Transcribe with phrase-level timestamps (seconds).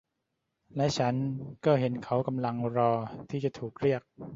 [0.75, 1.15] และฉัน
[1.65, 2.91] ก็เห็นเขากำลังรอ
[3.29, 4.01] ที่จะถูกเรียก